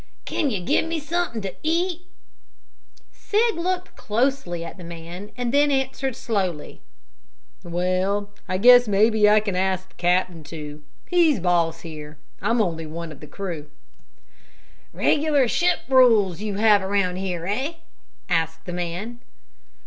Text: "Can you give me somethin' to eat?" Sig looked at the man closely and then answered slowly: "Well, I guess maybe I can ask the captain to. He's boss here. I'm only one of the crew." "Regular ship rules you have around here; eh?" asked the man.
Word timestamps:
"Can 0.25 0.49
you 0.49 0.65
give 0.65 0.85
me 0.85 0.99
somethin' 0.99 1.43
to 1.43 1.53
eat?" 1.61 2.07
Sig 3.11 3.53
looked 3.55 3.89
at 3.89 3.95
the 3.95 4.01
man 4.01 4.81
closely 5.31 5.31
and 5.37 5.53
then 5.53 5.69
answered 5.69 6.15
slowly: 6.15 6.81
"Well, 7.63 8.31
I 8.49 8.57
guess 8.57 8.87
maybe 8.87 9.29
I 9.29 9.39
can 9.39 9.55
ask 9.55 9.89
the 9.89 9.95
captain 9.97 10.43
to. 10.45 10.81
He's 11.07 11.39
boss 11.39 11.81
here. 11.81 12.17
I'm 12.41 12.61
only 12.63 12.87
one 12.87 13.11
of 13.11 13.19
the 13.19 13.27
crew." 13.27 13.69
"Regular 14.91 15.47
ship 15.47 15.81
rules 15.87 16.41
you 16.41 16.55
have 16.55 16.81
around 16.81 17.17
here; 17.17 17.45
eh?" 17.45 17.73
asked 18.27 18.65
the 18.65 18.73
man. 18.73 19.19